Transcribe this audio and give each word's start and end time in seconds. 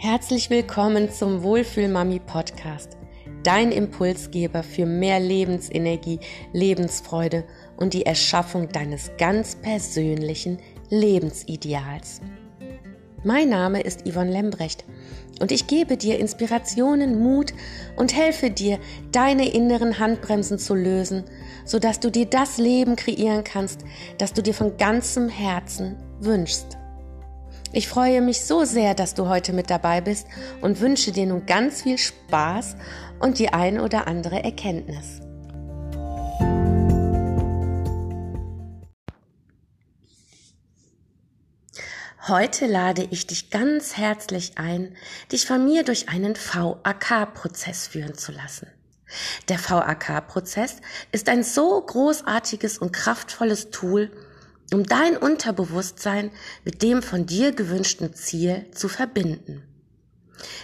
Herzlich 0.00 0.48
willkommen 0.48 1.10
zum 1.10 1.42
Wohlfühlmami 1.42 2.20
Podcast, 2.20 2.96
dein 3.42 3.72
Impulsgeber 3.72 4.62
für 4.62 4.86
mehr 4.86 5.18
Lebensenergie, 5.18 6.20
Lebensfreude 6.52 7.42
und 7.76 7.94
die 7.94 8.06
Erschaffung 8.06 8.68
deines 8.68 9.10
ganz 9.18 9.56
persönlichen 9.56 10.58
Lebensideals. 10.88 12.20
Mein 13.24 13.48
Name 13.48 13.80
ist 13.80 14.08
Yvonne 14.08 14.30
Lembrecht 14.30 14.84
und 15.40 15.50
ich 15.50 15.66
gebe 15.66 15.96
dir 15.96 16.20
Inspirationen, 16.20 17.18
Mut 17.18 17.52
und 17.96 18.14
helfe 18.14 18.52
dir, 18.52 18.78
deine 19.10 19.48
inneren 19.52 19.98
Handbremsen 19.98 20.60
zu 20.60 20.76
lösen, 20.76 21.24
sodass 21.64 21.98
du 21.98 22.12
dir 22.12 22.26
das 22.26 22.58
Leben 22.58 22.94
kreieren 22.94 23.42
kannst, 23.42 23.80
das 24.18 24.32
du 24.32 24.44
dir 24.44 24.54
von 24.54 24.76
ganzem 24.76 25.28
Herzen 25.28 25.96
wünschst. 26.20 26.78
Ich 27.70 27.86
freue 27.86 28.22
mich 28.22 28.44
so 28.44 28.64
sehr, 28.64 28.94
dass 28.94 29.12
du 29.12 29.28
heute 29.28 29.52
mit 29.52 29.68
dabei 29.68 30.00
bist 30.00 30.26
und 30.62 30.80
wünsche 30.80 31.12
dir 31.12 31.26
nun 31.26 31.44
ganz 31.44 31.82
viel 31.82 31.98
Spaß 31.98 32.76
und 33.20 33.38
die 33.38 33.50
ein 33.50 33.78
oder 33.78 34.06
andere 34.06 34.42
Erkenntnis. 34.42 35.20
Heute 42.26 42.66
lade 42.66 43.06
ich 43.10 43.26
dich 43.26 43.50
ganz 43.50 43.96
herzlich 43.96 44.52
ein, 44.56 44.96
dich 45.30 45.46
von 45.46 45.64
mir 45.64 45.82
durch 45.82 46.08
einen 46.08 46.36
VAK-Prozess 46.36 47.86
führen 47.86 48.14
zu 48.14 48.32
lassen. 48.32 48.66
Der 49.48 49.58
VAK-Prozess 49.58 50.76
ist 51.12 51.28
ein 51.28 51.42
so 51.42 51.80
großartiges 51.80 52.78
und 52.78 52.92
kraftvolles 52.92 53.70
Tool, 53.70 54.10
um 54.72 54.84
dein 54.84 55.16
Unterbewusstsein 55.16 56.30
mit 56.64 56.82
dem 56.82 57.02
von 57.02 57.26
dir 57.26 57.52
gewünschten 57.52 58.14
Ziel 58.14 58.66
zu 58.72 58.88
verbinden. 58.88 59.62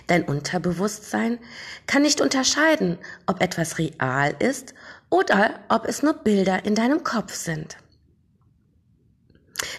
Dein 0.07 0.25
Unterbewusstsein 0.25 1.39
kann 1.87 2.03
nicht 2.03 2.21
unterscheiden, 2.21 2.99
ob 3.27 3.43
etwas 3.43 3.79
real 3.79 4.35
ist 4.39 4.75
oder 5.11 5.61
ob 5.69 5.87
es 5.87 6.03
nur 6.03 6.15
Bilder 6.15 6.65
in 6.65 6.75
deinem 6.75 7.03
Kopf 7.03 7.35
sind. 7.35 7.77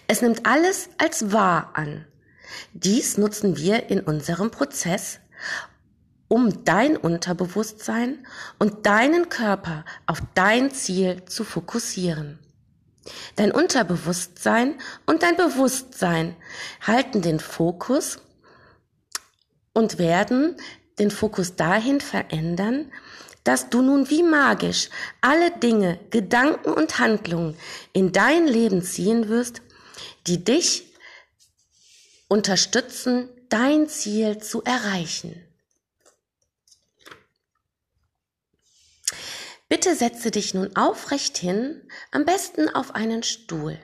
Es 0.08 0.22
nimmt 0.22 0.46
alles 0.46 0.88
als 0.98 1.32
wahr 1.32 1.70
an. 1.74 2.04
Dies 2.72 3.18
nutzen 3.18 3.56
wir 3.56 3.88
in 3.90 4.00
unserem 4.00 4.50
Prozess, 4.50 5.20
um 6.28 6.64
dein 6.64 6.96
Unterbewusstsein 6.96 8.26
und 8.58 8.86
deinen 8.86 9.28
Körper 9.28 9.84
auf 10.06 10.20
dein 10.34 10.72
Ziel 10.72 11.24
zu 11.26 11.44
fokussieren. 11.44 12.38
Dein 13.36 13.52
Unterbewusstsein 13.52 14.76
und 15.06 15.22
dein 15.22 15.36
Bewusstsein 15.36 16.36
halten 16.80 17.22
den 17.22 17.40
Fokus 17.40 18.18
und 19.72 19.98
werden 19.98 20.56
den 20.98 21.10
Fokus 21.10 21.56
dahin 21.56 22.00
verändern, 22.00 22.90
dass 23.44 23.70
du 23.70 23.80
nun 23.82 24.10
wie 24.10 24.22
magisch 24.22 24.88
alle 25.20 25.50
Dinge, 25.52 26.00
Gedanken 26.10 26.72
und 26.72 26.98
Handlungen 26.98 27.56
in 27.92 28.10
dein 28.12 28.46
Leben 28.46 28.82
ziehen 28.82 29.28
wirst, 29.28 29.62
die 30.26 30.42
dich 30.42 30.92
unterstützen, 32.28 33.28
dein 33.48 33.88
Ziel 33.88 34.38
zu 34.38 34.62
erreichen. 34.64 35.46
Bitte 39.68 39.96
setze 39.96 40.30
dich 40.30 40.54
nun 40.54 40.76
aufrecht 40.76 41.38
hin, 41.38 41.88
am 42.12 42.24
besten 42.24 42.68
auf 42.68 42.94
einen 42.94 43.22
Stuhl. 43.22 43.78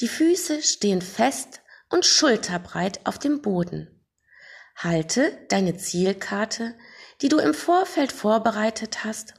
Die 0.00 0.08
Füße 0.08 0.62
stehen 0.62 1.00
fest 1.02 1.62
und 1.88 2.04
schulterbreit 2.04 3.06
auf 3.06 3.18
dem 3.18 3.40
Boden. 3.40 4.06
Halte 4.76 5.46
deine 5.48 5.76
Zielkarte, 5.76 6.78
die 7.20 7.28
du 7.28 7.38
im 7.38 7.54
Vorfeld 7.54 8.12
vorbereitet 8.12 9.04
hast, 9.04 9.34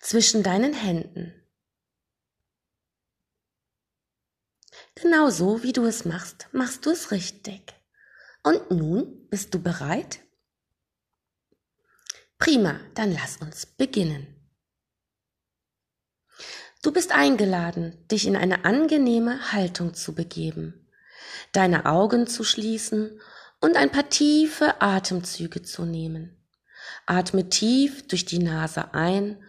zwischen 0.00 0.42
deinen 0.42 0.74
Händen. 0.74 1.34
Genauso 4.96 5.62
wie 5.62 5.72
du 5.72 5.84
es 5.84 6.04
machst, 6.04 6.48
machst 6.52 6.84
du 6.84 6.90
es 6.90 7.12
richtig. 7.12 7.72
Und 8.42 8.70
nun 8.70 9.28
bist 9.28 9.54
du 9.54 9.62
bereit? 9.62 10.20
Prima, 12.38 12.80
dann 12.94 13.12
lass 13.12 13.38
uns 13.38 13.66
beginnen. 13.66 14.34
Du 16.82 16.92
bist 16.92 17.10
eingeladen, 17.12 18.06
dich 18.08 18.26
in 18.26 18.36
eine 18.36 18.64
angenehme 18.64 19.52
Haltung 19.52 19.94
zu 19.94 20.14
begeben, 20.14 20.88
deine 21.52 21.86
Augen 21.86 22.28
zu 22.28 22.44
schließen 22.44 23.20
und 23.60 23.76
ein 23.76 23.90
paar 23.90 24.08
tiefe 24.08 24.80
Atemzüge 24.80 25.62
zu 25.62 25.84
nehmen. 25.84 26.36
Atme 27.06 27.48
tief 27.48 28.06
durch 28.06 28.24
die 28.24 28.38
Nase 28.38 28.94
ein 28.94 29.42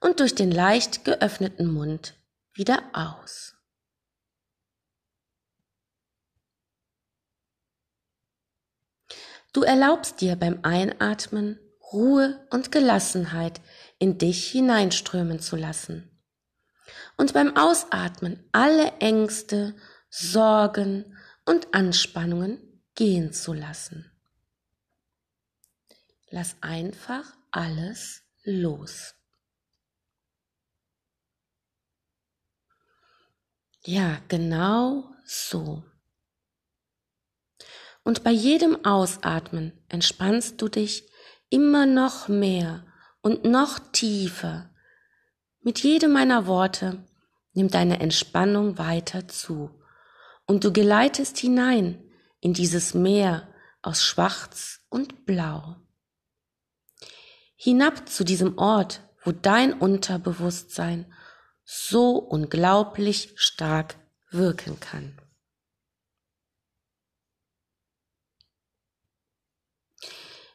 und 0.00 0.20
durch 0.20 0.34
den 0.34 0.50
leicht 0.50 1.04
geöffneten 1.06 1.72
Mund 1.72 2.14
wieder 2.52 2.82
aus. 2.92 3.54
Du 9.54 9.62
erlaubst 9.62 10.20
dir 10.20 10.36
beim 10.36 10.60
Einatmen 10.62 11.58
Ruhe 11.94 12.44
und 12.50 12.72
Gelassenheit 12.72 13.60
in 13.98 14.18
dich 14.18 14.50
hineinströmen 14.50 15.38
zu 15.38 15.54
lassen. 15.54 16.10
Und 17.16 17.32
beim 17.32 17.56
Ausatmen 17.56 18.44
alle 18.50 18.92
Ängste, 18.98 19.76
Sorgen 20.10 21.16
und 21.46 21.72
Anspannungen 21.72 22.82
gehen 22.96 23.32
zu 23.32 23.52
lassen. 23.52 24.10
Lass 26.30 26.56
einfach 26.60 27.24
alles 27.52 28.22
los. 28.42 29.14
Ja, 33.84 34.20
genau 34.28 35.14
so. 35.24 35.84
Und 38.02 38.24
bei 38.24 38.30
jedem 38.30 38.84
Ausatmen 38.84 39.72
entspannst 39.88 40.60
du 40.60 40.68
dich 40.68 41.08
immer 41.54 41.86
noch 41.86 42.26
mehr 42.26 42.84
und 43.22 43.44
noch 43.44 43.78
tiefer. 43.92 44.70
Mit 45.60 45.84
jedem 45.84 46.12
meiner 46.12 46.48
Worte 46.48 47.06
nimmt 47.52 47.74
deine 47.74 48.00
Entspannung 48.00 48.76
weiter 48.76 49.28
zu 49.28 49.70
und 50.46 50.64
du 50.64 50.72
geleitest 50.72 51.38
hinein 51.38 52.02
in 52.40 52.54
dieses 52.54 52.92
Meer 52.92 53.46
aus 53.82 54.02
Schwarz 54.02 54.80
und 54.88 55.26
Blau. 55.26 55.76
Hinab 57.54 58.08
zu 58.08 58.24
diesem 58.24 58.58
Ort, 58.58 59.02
wo 59.22 59.30
dein 59.30 59.74
Unterbewusstsein 59.74 61.06
so 61.64 62.16
unglaublich 62.16 63.32
stark 63.36 63.94
wirken 64.30 64.80
kann. 64.80 65.20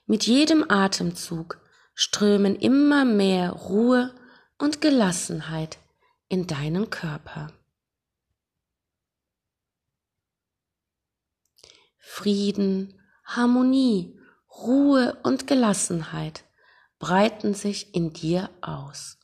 Mit 0.09 0.25
jedem 0.25 0.65
Atemzug 0.71 1.61
strömen 1.93 2.55
immer 2.55 3.05
mehr 3.05 3.51
Ruhe 3.51 4.11
und 4.57 4.81
Gelassenheit 4.81 5.77
in 6.29 6.47
deinen 6.47 6.89
Körper. 6.89 7.53
Frieden, 11.99 12.99
Harmonie, 13.23 14.19
Ruhe 14.49 15.15
und 15.21 15.45
Gelassenheit 15.45 16.43
breiten 16.97 17.53
sich 17.53 17.93
in 17.93 18.11
dir 18.11 18.49
aus. 18.61 19.19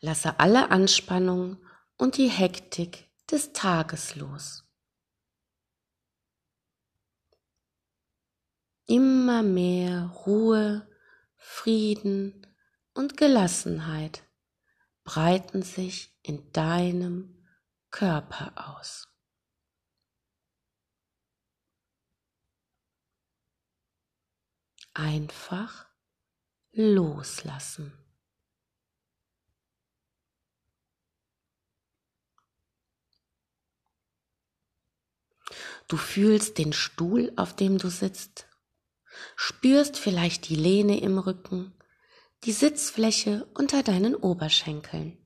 Lasse 0.00 0.40
alle 0.40 0.70
Anspannung 0.70 1.58
und 1.98 2.16
die 2.16 2.28
Hektik 2.28 3.10
des 3.30 3.52
Tages 3.52 4.14
los. 4.16 4.63
Immer 8.86 9.42
mehr 9.42 10.10
Ruhe, 10.26 10.86
Frieden 11.36 12.46
und 12.92 13.16
Gelassenheit 13.16 14.22
breiten 15.04 15.62
sich 15.62 16.14
in 16.22 16.52
deinem 16.52 17.46
Körper 17.90 18.52
aus. 18.76 19.08
Einfach 24.92 25.86
loslassen. 26.72 27.92
Du 35.88 35.96
fühlst 35.96 36.58
den 36.58 36.72
Stuhl, 36.72 37.32
auf 37.36 37.56
dem 37.56 37.78
du 37.78 37.88
sitzt 37.88 38.46
spürst 39.36 39.98
vielleicht 39.98 40.48
die 40.48 40.56
Lehne 40.56 41.00
im 41.00 41.18
Rücken, 41.18 41.72
die 42.44 42.52
Sitzfläche 42.52 43.46
unter 43.54 43.82
deinen 43.82 44.14
Oberschenkeln. 44.14 45.18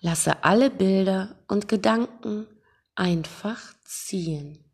Lasse 0.00 0.44
alle 0.44 0.70
Bilder 0.70 1.44
und 1.48 1.66
Gedanken 1.66 2.46
einfach 2.94 3.74
ziehen. 3.84 4.64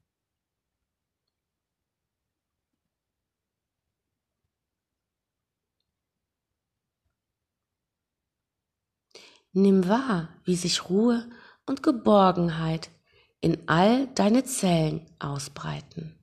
Nimm 9.56 9.88
wahr, 9.88 10.28
wie 10.44 10.56
sich 10.56 10.90
Ruhe 10.90 11.30
und 11.66 11.82
Geborgenheit 11.82 12.90
in 13.40 13.68
all 13.68 14.06
deine 14.14 14.44
Zellen 14.44 15.06
ausbreiten. 15.18 16.18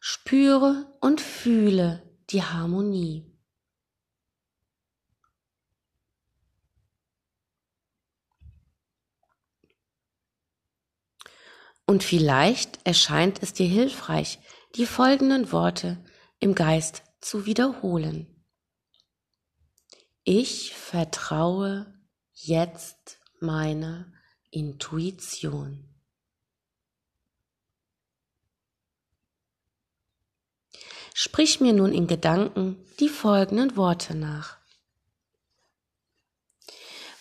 Spüre 0.00 0.92
und 1.00 1.20
fühle 1.20 2.02
die 2.30 2.42
Harmonie. 2.42 3.32
Und 11.86 12.02
vielleicht 12.02 12.84
erscheint 12.84 13.42
es 13.42 13.52
dir 13.52 13.66
hilfreich, 13.66 14.38
die 14.76 14.86
folgenden 14.86 15.52
Worte 15.52 16.02
im 16.40 16.54
Geist 16.54 17.02
zu 17.20 17.44
wiederholen. 17.46 18.31
Ich 20.24 20.72
vertraue 20.76 21.92
jetzt 22.32 23.18
meiner 23.40 24.06
Intuition. 24.50 25.84
Sprich 31.12 31.60
mir 31.60 31.72
nun 31.72 31.92
in 31.92 32.06
Gedanken 32.06 32.84
die 33.00 33.08
folgenden 33.08 33.76
Worte 33.76 34.14
nach. 34.14 34.58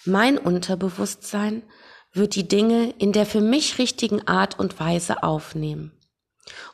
Mein 0.06 0.38
Unterbewusstsein 0.38 1.64
wird 2.14 2.36
die 2.36 2.48
Dinge 2.48 2.92
in 3.00 3.14
der 3.14 3.26
für 3.26 3.42
mich 3.42 3.80
richtigen 3.80 4.28
Art 4.28 4.60
und 4.60 4.80
Weise 4.80 5.24
aufnehmen 5.24 5.92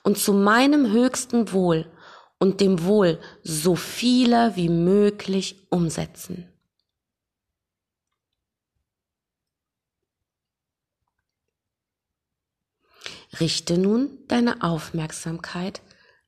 und 0.03 0.17
zu 0.17 0.33
meinem 0.33 0.91
höchsten 0.91 1.53
Wohl 1.53 1.89
und 2.39 2.61
dem 2.61 2.83
Wohl 2.83 3.19
so 3.43 3.75
vieler 3.75 4.55
wie 4.55 4.69
möglich 4.69 5.67
umsetzen. 5.69 6.51
Richte 13.39 13.77
nun 13.77 14.25
deine 14.27 14.61
Aufmerksamkeit 14.63 15.81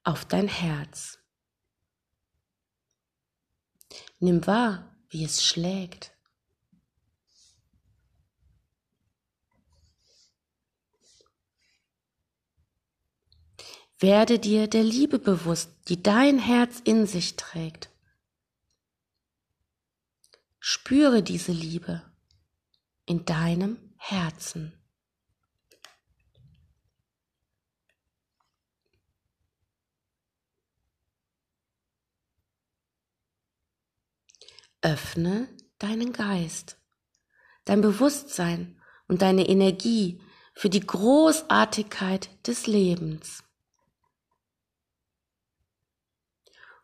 auf 0.04 0.26
dein 0.26 0.48
Herz. 0.48 1.20
Nimm 4.20 4.46
wahr, 4.46 4.96
wie 5.10 5.24
es 5.24 5.44
schlägt. 5.44 6.19
Werde 14.02 14.40
dir 14.40 14.68
der 14.68 14.84
Liebe 14.84 15.20
bewusst, 15.20 15.72
die 15.90 16.02
dein 16.02 16.40
Herz 16.40 16.80
in 16.84 17.06
sich 17.06 17.36
trägt. 17.36 17.90
Spüre 20.62 21.22
diese 21.22 21.52
Liebe 21.52 22.02
in 23.06 23.26
deinem 23.26 23.78
Herzen. 23.98 24.74
Öffne 34.82 35.50
deinen 35.78 36.14
Geist, 36.14 36.78
dein 37.66 37.82
Bewusstsein 37.82 38.80
und 39.10 39.22
deine 39.22 39.50
Energie 39.50 40.22
für 40.54 40.70
die 40.70 40.80
Großartigkeit 40.80 42.30
des 42.48 42.66
Lebens. 42.66 43.44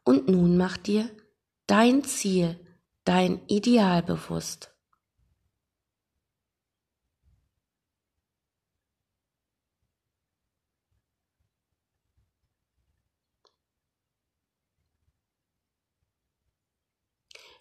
Und 0.05 0.29
nun 0.29 0.55
mach 0.55 0.77
dir 0.77 1.09
dein 1.65 2.03
Ziel, 2.03 2.59
dein 3.05 3.43
Ideal 3.47 4.03
bewusst. 4.03 4.71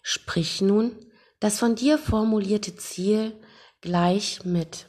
Sprich 0.03 0.61
nun 0.61 1.11
das 1.39 1.57
von 1.57 1.75
dir 1.75 1.97
formulierte 1.97 2.75
Ziel 2.75 3.41
gleich 3.81 4.45
mit. 4.45 4.85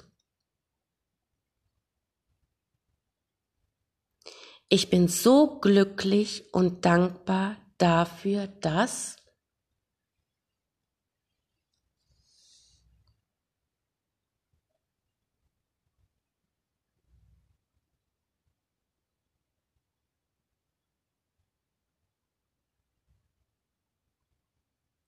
Ich 4.69 4.91
bin 4.91 5.07
so 5.07 5.61
glücklich 5.61 6.53
und 6.53 6.85
dankbar 6.85 7.57
dafür, 7.79 8.49
dass 8.49 9.17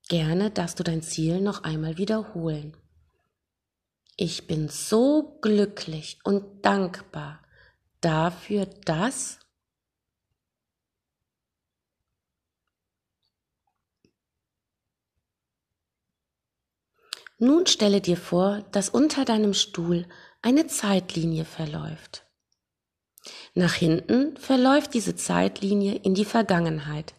Gerne 0.07 0.49
darfst 0.49 0.79
du 0.79 0.83
dein 0.83 1.03
Ziel 1.03 1.39
noch 1.39 1.63
einmal 1.63 1.99
wiederholen. 1.99 2.75
Ich 4.17 4.47
bin 4.47 4.67
so 4.67 5.37
glücklich 5.41 6.17
und 6.23 6.65
dankbar 6.65 7.43
dafür, 8.01 8.65
dass 8.65 9.39
Nun 17.39 17.65
stelle 17.67 18.01
dir 18.01 18.17
vor, 18.17 18.65
dass 18.71 18.89
unter 18.89 19.23
deinem 19.23 19.53
Stuhl 19.53 20.05
eine 20.41 20.67
Zeitlinie 20.67 21.45
verläuft. 21.45 22.25
Nach 23.53 23.73
hinten 23.73 24.35
verläuft 24.37 24.93
diese 24.93 25.15
Zeitlinie 25.15 25.95
in 25.95 26.13
die 26.13 26.25
Vergangenheit. 26.25 27.13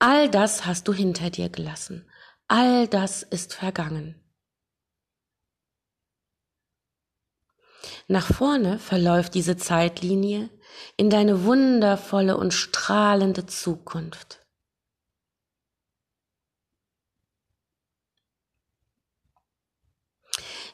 All 0.00 0.28
das 0.28 0.66
hast 0.66 0.88
du 0.88 0.92
hinter 0.92 1.30
dir 1.30 1.48
gelassen. 1.48 2.10
All 2.48 2.88
das 2.88 3.22
ist 3.22 3.54
vergangen. 3.54 4.20
Nach 8.08 8.26
vorne 8.26 8.78
verläuft 8.78 9.34
diese 9.34 9.56
Zeitlinie 9.56 10.50
in 10.96 11.10
deine 11.10 11.44
wundervolle 11.44 12.36
und 12.36 12.52
strahlende 12.52 13.46
Zukunft. 13.46 14.45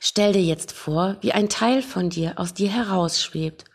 Stell 0.04 0.32
dir 0.32 0.42
jetzt 0.42 0.72
vor, 0.72 1.16
wie 1.20 1.30
ein 1.32 1.48
Teil 1.48 1.80
von 1.80 2.10
dir 2.10 2.36
aus 2.36 2.52
dir 2.54 2.68
herausschwebt 2.68 3.66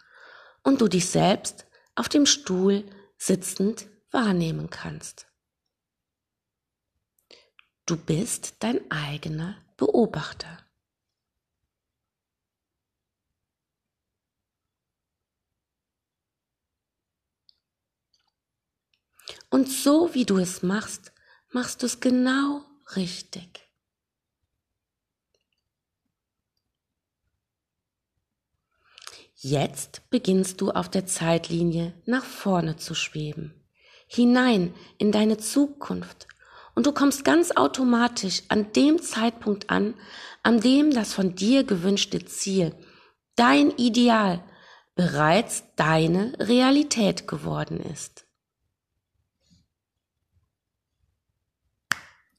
und 0.61 0.81
du 0.81 0.89
dich 0.89 1.07
selbst 1.07 1.65
auf 1.95 2.09
dem 2.09 2.25
Stuhl 2.25 2.83
sitzend 3.17 3.87
wahrnehmen 4.11 4.69
kannst. 4.69 5.27
Du 7.85 7.95
bist 7.95 8.55
dein 8.59 8.91
eigener 8.91 9.55
Beobachter. 9.77 10.65
Und 19.49 19.69
so 19.69 20.13
wie 20.13 20.25
du 20.25 20.39
es 20.39 20.61
machst, 20.61 21.13
machst 21.53 21.83
du 21.83 21.85
es 21.85 22.01
genau 22.01 22.65
richtig. 22.97 23.66
Jetzt 29.39 30.01
beginnst 30.09 30.61
du 30.61 30.71
auf 30.71 30.89
der 30.89 31.05
Zeitlinie 31.05 31.93
nach 32.05 32.23
vorne 32.23 32.77
zu 32.77 32.95
schweben, 32.95 33.53
hinein 34.07 34.73
in 34.97 35.11
deine 35.11 35.37
Zukunft 35.37 36.27
und 36.73 36.87
du 36.87 36.91
kommst 36.91 37.23
ganz 37.23 37.51
automatisch 37.51 38.41
an 38.47 38.73
dem 38.73 38.99
Zeitpunkt 38.99 39.69
an, 39.69 39.93
an 40.41 40.59
dem 40.59 40.89
das 40.89 41.13
von 41.13 41.35
dir 41.35 41.63
gewünschte 41.63 42.25
Ziel, 42.25 42.73
dein 43.35 43.69
Ideal, 43.77 44.43
bereits 44.95 45.63
deine 45.75 46.33
Realität 46.39 47.27
geworden 47.27 47.79
ist. 47.79 48.25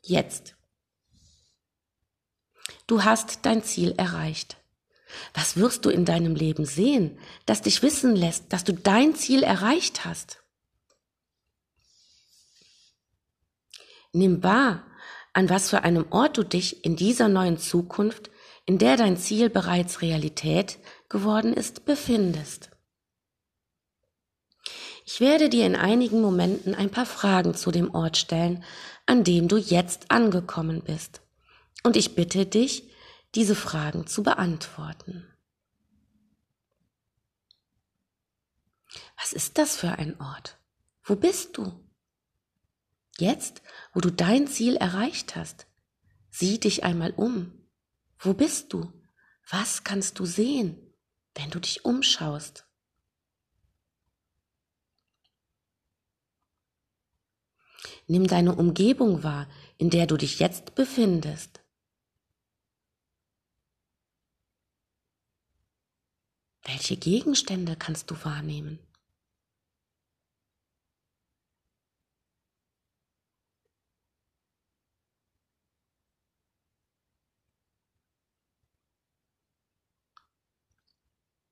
Jetzt. 0.02 0.56
Du 2.88 3.04
hast 3.04 3.46
dein 3.46 3.62
Ziel 3.62 3.92
erreicht. 3.96 4.56
Was 5.34 5.56
wirst 5.56 5.84
du 5.84 5.90
in 5.90 6.04
deinem 6.04 6.34
Leben 6.34 6.64
sehen, 6.64 7.18
das 7.46 7.62
dich 7.62 7.82
wissen 7.82 8.14
lässt, 8.14 8.52
dass 8.52 8.64
du 8.64 8.72
dein 8.72 9.14
Ziel 9.14 9.42
erreicht 9.42 10.04
hast? 10.04 10.42
Nimm 14.12 14.42
wahr, 14.42 14.84
an 15.32 15.48
was 15.50 15.70
für 15.70 15.82
einem 15.84 16.06
Ort 16.10 16.38
du 16.38 16.42
dich 16.42 16.84
in 16.84 16.96
dieser 16.96 17.28
neuen 17.28 17.58
Zukunft, 17.58 18.30
in 18.66 18.78
der 18.78 18.96
dein 18.96 19.16
Ziel 19.16 19.50
bereits 19.50 20.02
Realität 20.02 20.78
geworden 21.08 21.52
ist, 21.52 21.84
befindest. 21.84 22.70
Ich 25.06 25.20
werde 25.20 25.48
dir 25.48 25.64
in 25.64 25.74
einigen 25.74 26.20
Momenten 26.20 26.74
ein 26.74 26.90
paar 26.90 27.06
Fragen 27.06 27.54
zu 27.54 27.70
dem 27.70 27.94
Ort 27.94 28.18
stellen, 28.18 28.62
an 29.06 29.24
dem 29.24 29.48
du 29.48 29.56
jetzt 29.56 30.10
angekommen 30.10 30.82
bist. 30.82 31.22
Und 31.82 31.96
ich 31.96 32.14
bitte 32.14 32.44
dich, 32.44 32.90
diese 33.34 33.54
Fragen 33.54 34.06
zu 34.06 34.22
beantworten. 34.22 35.26
Was 39.20 39.32
ist 39.32 39.58
das 39.58 39.76
für 39.76 39.92
ein 39.92 40.18
Ort? 40.20 40.58
Wo 41.02 41.16
bist 41.16 41.56
du? 41.56 41.84
Jetzt, 43.18 43.62
wo 43.92 44.00
du 44.00 44.10
dein 44.10 44.46
Ziel 44.46 44.76
erreicht 44.76 45.36
hast, 45.36 45.66
sieh 46.30 46.58
dich 46.58 46.84
einmal 46.84 47.12
um. 47.12 47.52
Wo 48.18 48.32
bist 48.32 48.72
du? 48.72 48.92
Was 49.50 49.82
kannst 49.82 50.18
du 50.18 50.26
sehen, 50.26 50.78
wenn 51.34 51.50
du 51.50 51.58
dich 51.58 51.84
umschaust? 51.84 52.64
Nimm 58.06 58.26
deine 58.26 58.54
Umgebung 58.54 59.22
wahr, 59.22 59.48
in 59.76 59.90
der 59.90 60.06
du 60.06 60.16
dich 60.16 60.38
jetzt 60.38 60.74
befindest. 60.74 61.57
Welche 66.68 66.98
Gegenstände 66.98 67.76
kannst 67.76 68.10
du 68.10 68.24
wahrnehmen? 68.26 68.78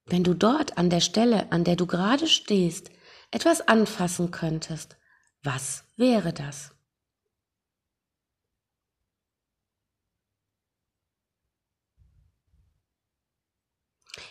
Wenn 0.04 0.22
du 0.22 0.34
dort 0.34 0.76
an 0.76 0.90
der 0.90 1.00
Stelle, 1.00 1.50
an 1.50 1.64
der 1.64 1.76
du 1.76 1.86
gerade 1.86 2.26
stehst, 2.26 2.90
etwas 3.30 3.66
anfassen 3.66 4.30
könntest, 4.30 4.98
was 5.42 5.84
wäre 5.96 6.34
das? 6.34 6.75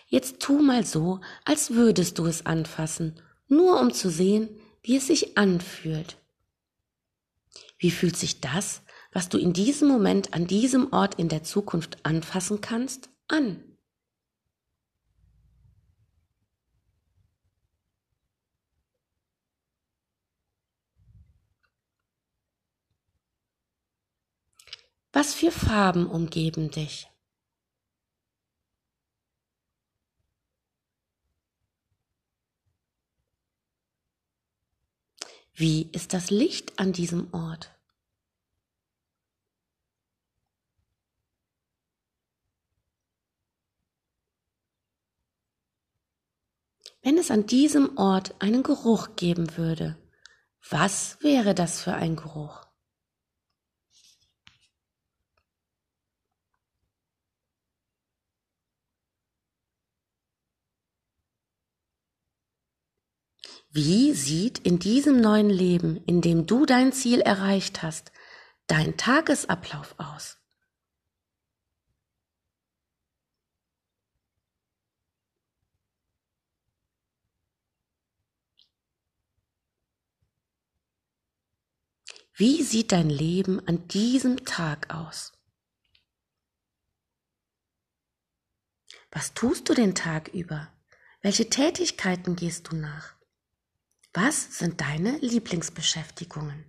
Jetzt 0.07 0.39
tu 0.39 0.61
mal 0.61 0.85
so, 0.85 1.19
als 1.45 1.71
würdest 1.71 2.19
du 2.19 2.25
es 2.27 2.45
anfassen, 2.45 3.19
nur 3.47 3.79
um 3.79 3.91
zu 3.91 4.09
sehen, 4.09 4.49
wie 4.83 4.97
es 4.97 5.07
sich 5.07 5.37
anfühlt. 5.37 6.17
Wie 7.79 7.91
fühlt 7.91 8.15
sich 8.15 8.39
das, 8.39 8.83
was 9.11 9.29
du 9.29 9.37
in 9.37 9.53
diesem 9.53 9.87
Moment 9.87 10.33
an 10.33 10.45
diesem 10.45 10.93
Ort 10.93 11.15
in 11.15 11.27
der 11.27 11.43
Zukunft 11.43 12.05
anfassen 12.05 12.61
kannst, 12.61 13.09
an? 13.27 13.63
Was 25.11 25.33
für 25.33 25.49
Farben 25.49 26.07
umgeben 26.07 26.69
dich? 26.71 27.09
Wie 35.57 35.89
ist 35.93 36.13
das 36.13 36.31
Licht 36.31 36.77
an 36.79 36.91
diesem 36.91 37.33
Ort? 37.33 37.71
Wenn 47.01 47.17
es 47.17 47.31
an 47.31 47.45
diesem 47.45 47.97
Ort 47.97 48.35
einen 48.39 48.63
Geruch 48.63 49.15
geben 49.15 49.55
würde, 49.55 49.97
was 50.69 51.21
wäre 51.21 51.55
das 51.55 51.81
für 51.81 51.93
ein 51.93 52.17
Geruch? 52.17 52.64
Wie 63.77 64.13
sieht 64.13 64.59
in 64.59 64.79
diesem 64.79 65.19
neuen 65.19 65.49
Leben, 65.49 65.97
in 66.05 66.21
dem 66.21 66.45
du 66.45 66.65
dein 66.65 66.93
Ziel 66.93 67.19
erreicht 67.19 67.83
hast, 67.83 68.13
dein 68.67 68.95
Tagesablauf 68.95 69.95
aus? 69.97 70.37
Wie 82.33 82.63
sieht 82.63 82.93
dein 82.93 83.09
Leben 83.09 83.59
an 83.67 83.89
diesem 83.89 84.45
Tag 84.45 84.93
aus? 84.95 85.33
Was 89.11 89.33
tust 89.33 89.67
du 89.67 89.73
den 89.73 89.95
Tag 89.95 90.29
über? 90.29 90.73
Welche 91.21 91.49
Tätigkeiten 91.49 92.37
gehst 92.37 92.71
du 92.71 92.77
nach? 92.77 93.14
Was 94.17 94.59
sind 94.59 94.79
deine 94.79 95.17
Lieblingsbeschäftigungen? 95.17 96.63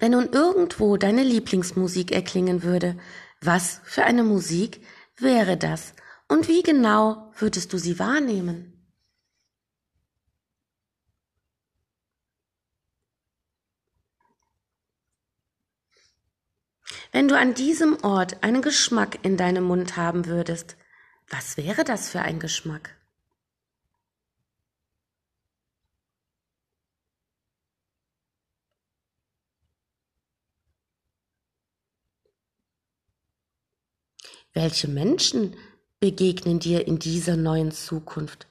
Wenn 0.00 0.10
nun 0.10 0.32
irgendwo 0.32 0.96
deine 0.96 1.22
Lieblingsmusik 1.22 2.10
erklingen 2.10 2.64
würde, 2.64 2.98
was 3.40 3.80
für 3.84 4.02
eine 4.02 4.24
Musik 4.24 4.84
wäre 5.16 5.56
das 5.56 5.94
und 6.26 6.48
wie 6.48 6.64
genau 6.64 7.32
würdest 7.38 7.72
du 7.72 7.78
sie 7.78 8.00
wahrnehmen? 8.00 8.79
Wenn 17.12 17.26
du 17.26 17.36
an 17.36 17.54
diesem 17.54 18.02
Ort 18.04 18.42
einen 18.44 18.62
Geschmack 18.62 19.18
in 19.24 19.36
deinem 19.36 19.64
Mund 19.64 19.96
haben 19.96 20.26
würdest, 20.26 20.76
was 21.28 21.56
wäre 21.56 21.82
das 21.82 22.08
für 22.08 22.20
ein 22.20 22.38
Geschmack? 22.38 22.96
Welche 34.52 34.88
Menschen 34.88 35.56
begegnen 36.00 36.58
dir 36.58 36.86
in 36.86 36.98
dieser 36.98 37.36
neuen 37.36 37.72
Zukunft? 37.72 38.48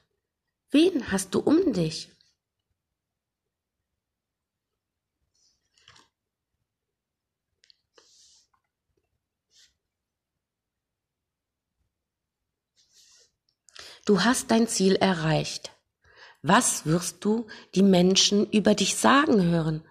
Wen 0.70 1.10
hast 1.10 1.34
du 1.34 1.40
um 1.40 1.72
dich? 1.72 2.10
Du 14.04 14.24
hast 14.24 14.50
dein 14.50 14.66
Ziel 14.66 14.96
erreicht. 14.96 15.72
Was 16.42 16.86
wirst 16.86 17.24
du 17.24 17.46
die 17.74 17.82
Menschen 17.82 18.50
über 18.50 18.74
dich 18.74 18.96
sagen 18.96 19.42
hören? 19.42 19.84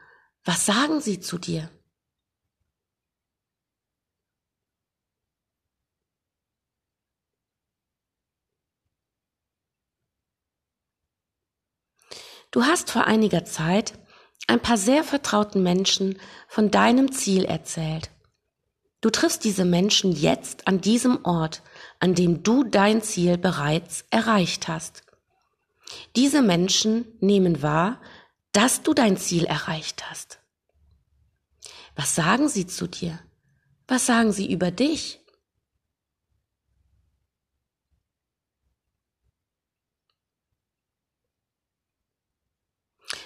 Was 0.43 0.65
sagen 0.65 0.99
sie 0.99 1.19
zu 1.19 1.37
dir? 1.37 1.69
Du 12.51 12.65
hast 12.65 12.89
vor 12.89 13.05
einiger 13.05 13.45
Zeit 13.45 13.93
ein 14.47 14.59
paar 14.59 14.77
sehr 14.77 15.03
vertrauten 15.03 15.61
Menschen 15.61 16.19
von 16.47 16.71
deinem 16.71 17.11
Ziel 17.11 17.45
erzählt. 17.45 18.09
Du 19.01 19.10
triffst 19.10 19.46
diese 19.46 19.63
Menschen 19.63 20.12
jetzt 20.12 20.68
an 20.68 20.82
diesem 20.82 21.24
Ort, 21.24 21.62
an 22.00 22.15
dem 22.15 22.44
du 22.44 22.63
dein 22.63 23.01
Ziel 23.01 23.38
bereits 23.38 24.03
erreicht 24.10 24.68
hast. 24.68 25.03
Diese 26.15 26.41
Menschen 26.41 27.06
nehmen 27.20 27.62
wahr, 27.62 28.01
dass 28.51 28.84
du 28.84 28.94
dein 28.94 29.15
Ziel 29.18 29.46
erreicht 29.46 30.10
hast. 30.10 30.39
Was 31.96 32.15
sagen 32.15 32.50
sie 32.50 32.68
zu 32.68 32.88
dir? 32.88 33.20
Was 33.88 34.06
sagen 34.06 34.32
sie 34.32 34.51
über 34.51 34.72
dich? 34.72 35.20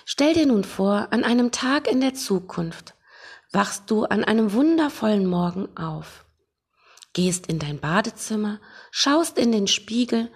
Stell 0.05 0.33
dir 0.33 0.45
nun 0.45 0.63
vor, 0.63 1.07
an 1.11 1.23
einem 1.23 1.51
Tag 1.51 1.87
in 1.87 1.99
der 1.99 2.13
Zukunft 2.13 2.93
wachst 3.53 3.89
du 3.89 4.03
an 4.03 4.23
einem 4.23 4.51
wundervollen 4.53 5.25
Morgen 5.25 5.75
auf. 5.77 6.25
gehst 7.13 7.45
in 7.45 7.59
dein 7.59 7.79
Badezimmer, 7.79 8.59
schaust 8.89 9.37
in 9.37 9.51
den 9.51 9.67
Spiegel 9.67 10.31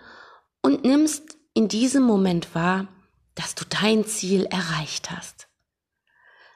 und 0.62 0.84
nimmst 0.84 1.36
in 1.56 1.68
diesem 1.68 2.04
Moment 2.04 2.54
wahr, 2.54 2.88
dass 3.34 3.56
du 3.56 3.66
dein 3.66 4.06
Ziel 4.06 4.46
erreicht 4.46 5.10
hast. 5.10 5.48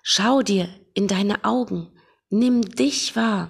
Schau 0.04 0.44
dir 0.44 0.70
in 0.94 1.08
deine 1.08 1.44
Augen, 1.44 1.92
nimm 2.30 2.62
dich 2.62 3.16
wahr. 3.16 3.50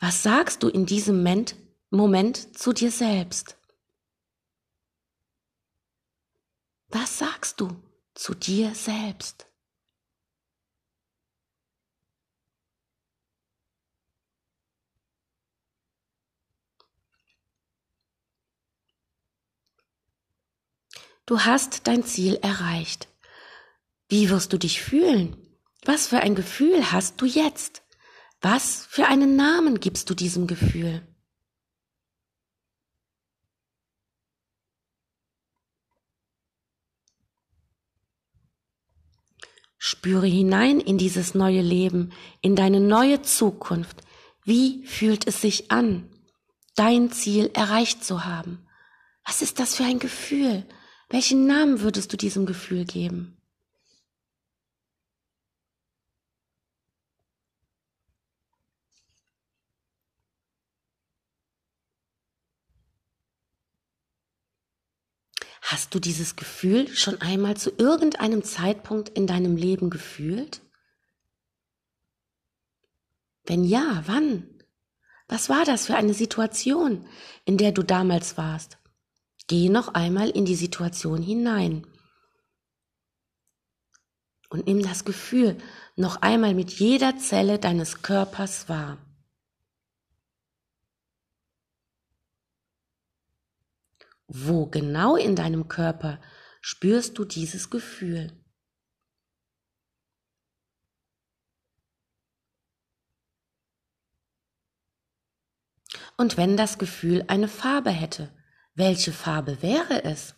Was 0.00 0.22
sagst 0.22 0.62
du 0.62 0.68
in 0.68 0.84
diesem 0.84 1.24
Moment, 1.90 2.58
zu 2.58 2.74
dir 2.74 2.90
selbst? 2.90 3.56
Was 6.88 7.18
sagst 7.18 7.60
du 7.60 7.70
zu 8.14 8.34
dir 8.34 8.74
selbst? 8.74 9.47
Du 21.28 21.40
hast 21.40 21.86
dein 21.86 22.04
Ziel 22.04 22.36
erreicht. 22.36 23.06
Wie 24.08 24.30
wirst 24.30 24.54
du 24.54 24.56
dich 24.56 24.80
fühlen? 24.80 25.36
Was 25.84 26.06
für 26.06 26.20
ein 26.20 26.34
Gefühl 26.34 26.90
hast 26.90 27.20
du 27.20 27.26
jetzt? 27.26 27.82
Was 28.40 28.86
für 28.86 29.08
einen 29.08 29.36
Namen 29.36 29.78
gibst 29.78 30.08
du 30.08 30.14
diesem 30.14 30.46
Gefühl? 30.46 31.06
Spüre 39.76 40.26
hinein 40.26 40.80
in 40.80 40.96
dieses 40.96 41.34
neue 41.34 41.60
Leben, 41.60 42.14
in 42.40 42.56
deine 42.56 42.80
neue 42.80 43.20
Zukunft. 43.20 44.00
Wie 44.44 44.86
fühlt 44.86 45.26
es 45.26 45.42
sich 45.42 45.70
an, 45.70 46.08
dein 46.74 47.12
Ziel 47.12 47.50
erreicht 47.52 48.02
zu 48.02 48.24
haben? 48.24 48.66
Was 49.26 49.42
ist 49.42 49.58
das 49.58 49.76
für 49.76 49.84
ein 49.84 49.98
Gefühl? 49.98 50.66
Welchen 51.10 51.46
Namen 51.46 51.80
würdest 51.80 52.12
du 52.12 52.18
diesem 52.18 52.44
Gefühl 52.44 52.84
geben? 52.84 53.38
Hast 65.62 65.94
du 65.94 65.98
dieses 65.98 66.36
Gefühl 66.36 66.88
schon 66.88 67.20
einmal 67.20 67.56
zu 67.56 67.70
irgendeinem 67.76 68.42
Zeitpunkt 68.42 69.08
in 69.10 69.26
deinem 69.26 69.56
Leben 69.56 69.90
gefühlt? 69.90 70.60
Wenn 73.44 73.64
ja, 73.64 74.02
wann? 74.06 74.46
Was 75.26 75.48
war 75.48 75.64
das 75.64 75.86
für 75.86 75.94
eine 75.94 76.14
Situation, 76.14 77.06
in 77.44 77.56
der 77.56 77.72
du 77.72 77.82
damals 77.82 78.36
warst? 78.36 78.77
Geh 79.48 79.70
noch 79.70 79.94
einmal 79.94 80.28
in 80.28 80.44
die 80.44 80.54
Situation 80.54 81.22
hinein 81.22 81.86
und 84.50 84.66
nimm 84.66 84.82
das 84.82 85.06
Gefühl 85.06 85.56
noch 85.96 86.20
einmal 86.20 86.54
mit 86.54 86.70
jeder 86.70 87.16
Zelle 87.16 87.58
deines 87.58 88.02
Körpers 88.02 88.68
wahr. 88.68 88.98
Wo 94.26 94.66
genau 94.66 95.16
in 95.16 95.34
deinem 95.34 95.66
Körper 95.68 96.20
spürst 96.60 97.16
du 97.16 97.24
dieses 97.24 97.70
Gefühl? 97.70 98.38
Und 106.18 106.36
wenn 106.36 106.58
das 106.58 106.78
Gefühl 106.78 107.24
eine 107.28 107.48
Farbe 107.48 107.90
hätte, 107.90 108.37
welche 108.78 109.12
Farbe 109.12 109.60
wäre 109.60 110.04
es? 110.04 110.34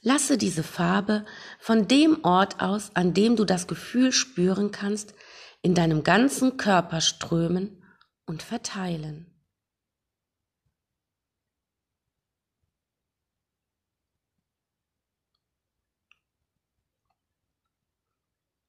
Lasse 0.00 0.38
diese 0.38 0.62
Farbe 0.62 1.24
von 1.58 1.88
dem 1.88 2.22
Ort 2.24 2.60
aus, 2.60 2.94
an 2.94 3.14
dem 3.14 3.36
du 3.36 3.44
das 3.44 3.66
Gefühl 3.66 4.12
spüren 4.12 4.70
kannst, 4.70 5.14
in 5.62 5.74
deinem 5.74 6.04
ganzen 6.04 6.56
Körper 6.56 7.00
strömen 7.00 7.82
und 8.26 8.42
verteilen. 8.42 9.33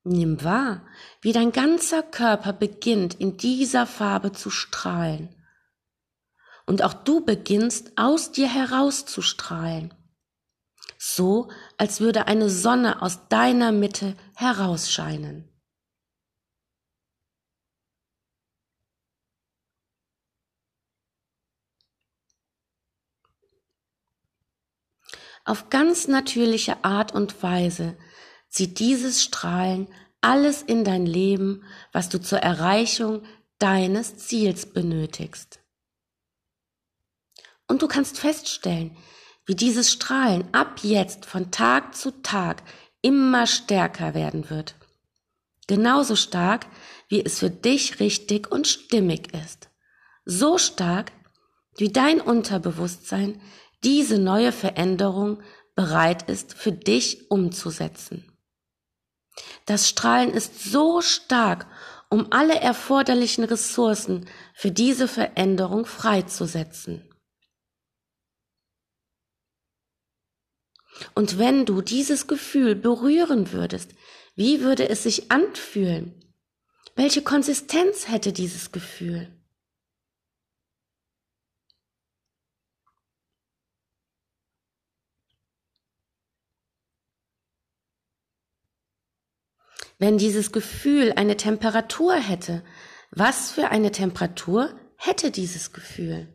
Nimm 0.07 0.43
wahr, 0.43 0.85
wie 1.21 1.33
dein 1.33 1.51
ganzer 1.51 2.03
Körper 2.03 2.53
beginnt 2.53 3.15
in 3.15 3.37
dieser 3.37 3.87
Farbe 3.87 4.31
zu 4.31 4.51
strahlen. 4.51 5.35
Und 6.67 6.83
auch 6.83 6.93
du 6.93 7.25
beginnst 7.25 7.93
aus 7.95 8.31
dir 8.31 8.47
heraus 8.47 9.07
zu 9.07 9.23
strahlen. 9.23 9.95
So, 10.99 11.49
als 11.79 12.01
würde 12.01 12.27
eine 12.27 12.51
Sonne 12.51 13.01
aus 13.01 13.29
deiner 13.29 13.71
Mitte 13.71 14.15
herausscheinen. 14.35 15.49
Auf 25.45 25.71
ganz 25.71 26.07
natürliche 26.07 26.83
Art 26.83 27.11
und 27.11 27.41
Weise 27.41 27.97
zieht 28.55 28.79
dieses 28.79 29.21
Strahlen 29.21 29.89
alles 30.21 30.61
in 30.61 30.85
dein 30.85 31.05
Leben, 31.05 31.65
was 31.91 32.07
du 32.07 32.21
zur 32.21 32.39
Erreichung 32.39 33.21
deines 33.59 34.15
Ziels 34.15 34.65
benötigst. 34.65 35.59
Und 37.67 37.81
du 37.81 37.89
kannst 37.89 38.17
feststellen, 38.17 38.95
wie 39.45 39.55
dieses 39.55 39.91
Strahlen 39.91 40.47
ab 40.53 40.79
jetzt 40.83 41.25
von 41.25 41.51
Tag 41.51 41.95
zu 41.95 42.11
Tag 42.23 42.63
immer 43.01 43.45
stärker 43.45 44.13
werden 44.13 44.49
wird. 44.49 44.75
Genauso 45.67 46.15
stark, 46.15 46.65
wie 47.09 47.23
es 47.25 47.39
für 47.39 47.49
dich 47.49 47.99
richtig 47.99 48.49
und 48.49 48.67
stimmig 48.67 49.33
ist. 49.33 49.69
So 50.23 50.57
stark, 50.57 51.11
wie 51.75 51.91
dein 51.91 52.21
Unterbewusstsein 52.21 53.41
diese 53.83 54.17
neue 54.17 54.53
Veränderung 54.53 55.43
bereit 55.75 56.29
ist 56.29 56.53
für 56.53 56.71
dich 56.71 57.29
umzusetzen. 57.29 58.31
Das 59.65 59.89
Strahlen 59.89 60.31
ist 60.31 60.63
so 60.63 61.01
stark, 61.01 61.67
um 62.09 62.31
alle 62.31 62.55
erforderlichen 62.59 63.43
Ressourcen 63.43 64.29
für 64.53 64.71
diese 64.71 65.07
Veränderung 65.07 65.85
freizusetzen. 65.85 67.09
Und 71.13 71.37
wenn 71.37 71.65
du 71.65 71.81
dieses 71.81 72.27
Gefühl 72.27 72.75
berühren 72.75 73.51
würdest, 73.51 73.91
wie 74.35 74.61
würde 74.61 74.87
es 74.87 75.03
sich 75.03 75.31
anfühlen? 75.31 76.13
Welche 76.95 77.21
Konsistenz 77.21 78.07
hätte 78.07 78.31
dieses 78.31 78.71
Gefühl? 78.71 79.34
Wenn 89.97 90.17
dieses 90.17 90.51
Gefühl 90.51 91.13
eine 91.15 91.38
Temperatur 91.38 92.15
hätte, 92.15 92.63
was 93.12 93.51
für 93.51 93.69
eine 93.69 93.91
Temperatur 93.91 94.73
hätte 94.97 95.31
dieses 95.31 95.71
Gefühl? 95.71 96.27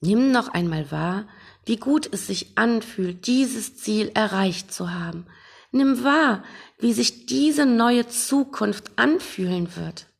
Nimm 0.00 0.32
noch 0.32 0.48
einmal 0.48 0.90
wahr, 0.90 1.28
wie 1.64 1.76
gut 1.76 2.12
es 2.12 2.26
sich 2.26 2.58
anfühlt, 2.58 3.28
dieses 3.28 3.76
Ziel 3.76 4.10
erreicht 4.14 4.74
zu 4.74 4.90
haben. 4.90 5.26
Nimm 5.70 6.02
wahr, 6.02 6.42
wie 6.78 6.92
sich 6.92 7.26
diese 7.26 7.66
neue 7.66 8.08
Zukunft 8.08 8.98
anfühlen 8.98 9.76
wird. 9.76 10.11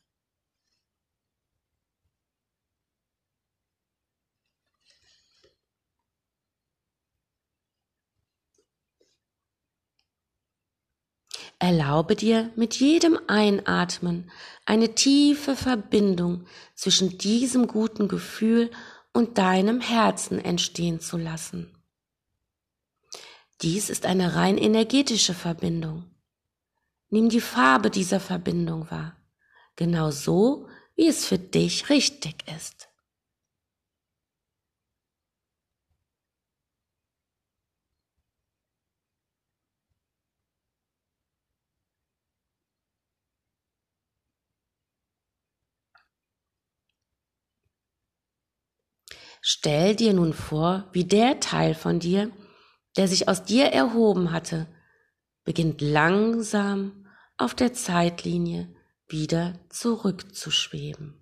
Erlaube 11.63 12.17
dir 12.17 12.51
mit 12.57 12.75
jedem 12.81 13.17
Einatmen 13.29 14.29
eine 14.67 14.97
tiefe 14.97 15.55
Verbindung 15.55 16.45
zwischen 16.75 17.19
diesem 17.19 17.69
guten 17.69 18.09
Gefühl 18.09 18.73
und 19.13 19.39
deinem 19.39 19.81
Herzen 19.81 20.41
entstehen 20.45 20.99
zu 20.99 21.17
lassen. 21.17 21.73
Dies 23.61 23.91
ist 23.91 24.07
eine 24.07 24.35
rein 24.35 24.59
energetische 24.59 25.35
Verbindung. 25.35 26.11
Nimm 27.11 27.29
die 27.29 27.41
Farbe 27.41 27.91
dieser 27.91 28.19
Verbindung 28.19 28.91
wahr, 28.91 29.17
genau 29.77 30.11
so, 30.11 30.67
wie 30.97 31.07
es 31.07 31.25
für 31.25 31.39
dich 31.39 31.91
richtig 31.91 32.43
ist. 32.57 32.89
Stell 49.45 49.97
dir 49.97 50.13
nun 50.13 50.33
vor, 50.33 50.89
wie 50.93 51.05
der 51.05 51.41
Teil 51.41 51.75
von 51.75 51.99
dir, 51.99 52.31
der 52.97 53.09
sich 53.09 53.29
aus 53.29 53.43
dir 53.43 53.67
erhoben 53.67 54.31
hatte, 54.31 54.69
beginnt 55.43 55.81
langsam 55.81 57.09
auf 57.37 57.53
der 57.57 57.73
Zeitlinie 57.73 58.73
wieder 59.09 59.59
zurückzuschweben. 59.69 61.21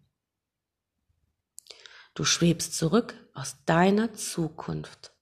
Du 2.15 2.25
schwebst 2.25 2.77
zurück 2.77 3.15
aus 3.33 3.57
deiner 3.65 4.13
Zukunft, 4.13 5.13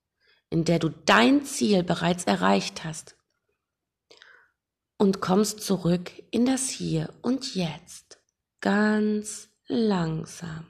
in 0.51 0.65
der 0.65 0.81
du 0.81 0.89
dein 0.89 1.45
Ziel 1.45 1.85
bereits 1.85 2.25
erreicht 2.25 2.83
hast 2.83 3.17
und 4.97 5.21
kommst 5.21 5.61
zurück 5.61 6.11
in 6.33 6.47
das 6.47 6.69
Hier 6.69 7.15
und 7.23 7.55
Jetzt, 7.55 8.19
ganz 8.61 9.51
langsam. 9.69 10.67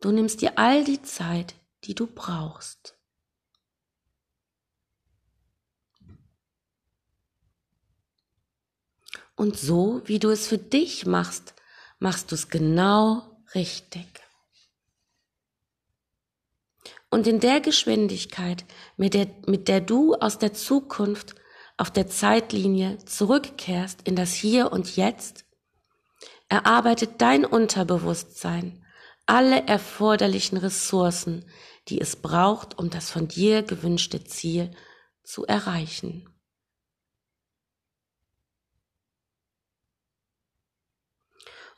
Du 0.00 0.12
nimmst 0.12 0.40
dir 0.42 0.58
all 0.58 0.84
die 0.84 1.02
Zeit, 1.02 1.54
die 1.84 1.94
du 1.94 2.06
brauchst. 2.06 2.96
Und 9.34 9.58
so, 9.58 10.00
wie 10.06 10.18
du 10.18 10.30
es 10.30 10.46
für 10.46 10.58
dich 10.58 11.06
machst, 11.06 11.54
machst 11.98 12.30
du 12.30 12.34
es 12.34 12.48
genau 12.48 13.42
richtig. 13.54 14.06
Und 17.10 17.26
in 17.26 17.40
der 17.40 17.60
Geschwindigkeit, 17.60 18.64
mit 18.96 19.14
der, 19.14 19.28
mit 19.46 19.68
der 19.68 19.80
du 19.80 20.14
aus 20.14 20.38
der 20.38 20.54
Zukunft 20.54 21.34
auf 21.76 21.90
der 21.90 22.08
Zeitlinie 22.08 22.98
zurückkehrst 23.04 24.00
in 24.04 24.16
das 24.16 24.32
Hier 24.32 24.72
und 24.72 24.96
Jetzt, 24.96 25.44
erarbeitet 26.48 27.20
dein 27.20 27.44
Unterbewusstsein 27.44 28.85
alle 29.26 29.66
erforderlichen 29.66 30.56
Ressourcen, 30.56 31.44
die 31.88 32.00
es 32.00 32.16
braucht, 32.16 32.78
um 32.78 32.90
das 32.90 33.10
von 33.10 33.28
dir 33.28 33.62
gewünschte 33.62 34.24
Ziel 34.24 34.70
zu 35.22 35.44
erreichen. 35.44 36.28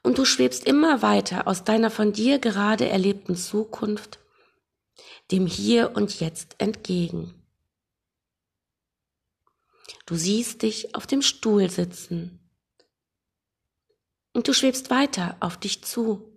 Und 0.02 0.18
du 0.18 0.24
schwebst 0.24 0.64
immer 0.64 1.02
weiter 1.02 1.46
aus 1.46 1.64
deiner 1.64 1.90
von 1.90 2.12
dir 2.12 2.38
gerade 2.38 2.88
erlebten 2.88 3.36
Zukunft 3.36 4.20
dem 5.30 5.46
Hier 5.46 5.94
und 5.94 6.20
Jetzt 6.20 6.56
entgegen. 6.58 7.34
Du 10.06 10.14
siehst 10.14 10.62
dich 10.62 10.94
auf 10.94 11.06
dem 11.06 11.20
Stuhl 11.20 11.68
sitzen 11.68 12.50
und 14.32 14.48
du 14.48 14.54
schwebst 14.54 14.88
weiter 14.88 15.36
auf 15.40 15.58
dich 15.58 15.84
zu 15.84 16.27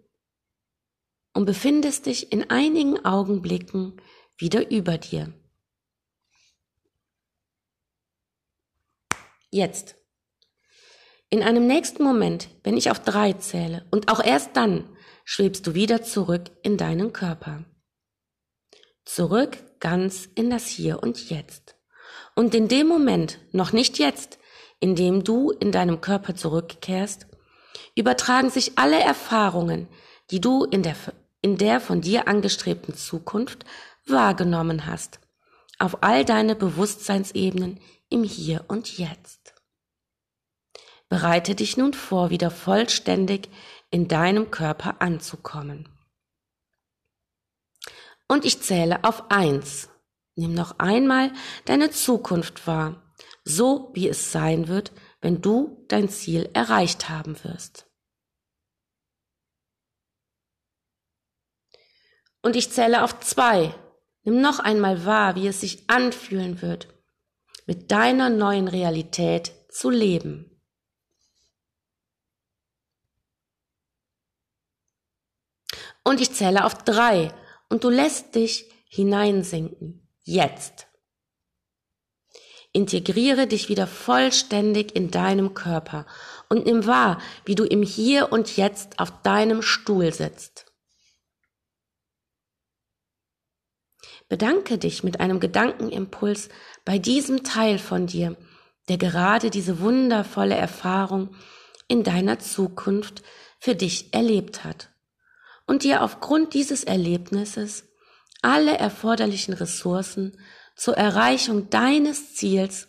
und 1.33 1.45
befindest 1.45 2.05
dich 2.05 2.31
in 2.31 2.49
einigen 2.49 3.05
Augenblicken 3.05 4.01
wieder 4.37 4.69
über 4.71 4.97
dir. 4.97 5.33
Jetzt. 9.49 9.95
In 11.29 11.43
einem 11.43 11.67
nächsten 11.67 12.03
Moment, 12.03 12.49
wenn 12.63 12.75
ich 12.75 12.91
auf 12.91 12.99
drei 12.99 13.33
zähle, 13.33 13.85
und 13.91 14.09
auch 14.09 14.23
erst 14.23 14.55
dann, 14.57 14.89
schwebst 15.23 15.65
du 15.67 15.73
wieder 15.73 16.03
zurück 16.03 16.51
in 16.63 16.77
deinen 16.77 17.13
Körper. 17.13 17.65
Zurück 19.05 19.57
ganz 19.79 20.29
in 20.35 20.49
das 20.49 20.67
Hier 20.67 21.01
und 21.01 21.29
Jetzt. 21.29 21.75
Und 22.35 22.55
in 22.55 22.67
dem 22.67 22.87
Moment, 22.87 23.39
noch 23.51 23.71
nicht 23.71 23.97
jetzt, 23.99 24.39
in 24.79 24.95
dem 24.95 25.23
du 25.23 25.51
in 25.51 25.71
deinem 25.71 26.01
Körper 26.01 26.35
zurückkehrst, 26.35 27.27
übertragen 27.95 28.49
sich 28.49 28.77
alle 28.77 28.99
Erfahrungen, 28.99 29.87
die 30.31 30.41
du 30.41 30.63
in 30.63 30.81
der, 30.83 30.95
in 31.41 31.57
der 31.57 31.81
von 31.81 32.01
dir 32.01 32.27
angestrebten 32.27 32.95
Zukunft 32.95 33.65
wahrgenommen 34.05 34.85
hast, 34.85 35.19
auf 35.79 36.03
all 36.03 36.25
deine 36.25 36.55
Bewusstseinsebenen 36.55 37.79
im 38.09 38.23
Hier 38.23 38.65
und 38.67 38.97
Jetzt. 38.97 39.55
Bereite 41.09 41.55
dich 41.55 41.75
nun 41.77 41.93
vor, 41.93 42.29
wieder 42.29 42.51
vollständig 42.51 43.49
in 43.89 44.07
deinem 44.07 44.51
Körper 44.51 45.01
anzukommen. 45.01 45.89
Und 48.27 48.45
ich 48.45 48.61
zähle 48.61 49.03
auf 49.03 49.29
eins. 49.29 49.89
Nimm 50.35 50.53
noch 50.53 50.79
einmal 50.79 51.33
deine 51.65 51.91
Zukunft 51.91 52.65
wahr, 52.65 53.13
so 53.43 53.91
wie 53.93 54.07
es 54.07 54.31
sein 54.31 54.69
wird, 54.69 54.93
wenn 55.19 55.41
du 55.41 55.85
dein 55.89 56.07
Ziel 56.07 56.49
erreicht 56.53 57.09
haben 57.09 57.43
wirst. 57.43 57.90
Und 62.41 62.55
ich 62.55 62.71
zähle 62.71 63.03
auf 63.03 63.19
zwei. 63.19 63.73
Nimm 64.23 64.41
noch 64.41 64.59
einmal 64.59 65.05
wahr, 65.05 65.35
wie 65.35 65.47
es 65.47 65.61
sich 65.61 65.89
anfühlen 65.89 66.61
wird, 66.61 66.87
mit 67.65 67.91
deiner 67.91 68.29
neuen 68.29 68.67
Realität 68.67 69.51
zu 69.69 69.89
leben. 69.89 70.47
Und 76.03 76.19
ich 76.19 76.33
zähle 76.33 76.65
auf 76.65 76.83
drei 76.83 77.31
und 77.69 77.83
du 77.83 77.89
lässt 77.89 78.35
dich 78.35 78.71
hineinsinken. 78.89 80.07
Jetzt. 80.23 80.87
Integriere 82.73 83.47
dich 83.47 83.69
wieder 83.69 83.85
vollständig 83.85 84.95
in 84.95 85.11
deinem 85.11 85.53
Körper 85.53 86.05
und 86.49 86.65
nimm 86.65 86.85
wahr, 86.85 87.21
wie 87.45 87.55
du 87.55 87.65
im 87.65 87.83
Hier 87.83 88.31
und 88.31 88.55
Jetzt 88.55 88.99
auf 88.99 89.21
deinem 89.23 89.61
Stuhl 89.61 90.13
sitzt. 90.13 90.70
Bedanke 94.31 94.77
dich 94.77 95.03
mit 95.03 95.19
einem 95.19 95.41
Gedankenimpuls 95.41 96.47
bei 96.85 96.97
diesem 96.97 97.43
Teil 97.43 97.77
von 97.77 98.07
dir, 98.07 98.37
der 98.87 98.97
gerade 98.97 99.49
diese 99.49 99.81
wundervolle 99.81 100.55
Erfahrung 100.55 101.35
in 101.89 102.05
deiner 102.05 102.39
Zukunft 102.39 103.23
für 103.59 103.75
dich 103.75 104.13
erlebt 104.13 104.63
hat 104.63 104.89
und 105.67 105.83
dir 105.83 106.01
aufgrund 106.01 106.53
dieses 106.53 106.85
Erlebnisses 106.85 107.83
alle 108.41 108.77
erforderlichen 108.77 109.53
Ressourcen 109.53 110.37
zur 110.77 110.95
Erreichung 110.95 111.69
deines 111.69 112.33
Ziels 112.33 112.87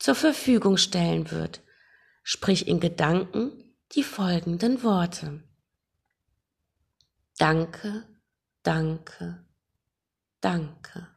zur 0.00 0.16
Verfügung 0.16 0.76
stellen 0.76 1.30
wird, 1.30 1.60
sprich 2.24 2.66
in 2.66 2.80
Gedanken 2.80 3.76
die 3.92 4.02
folgenden 4.02 4.82
Worte. 4.82 5.44
Danke, 7.38 8.08
danke, 8.64 9.46
danke. 10.40 11.08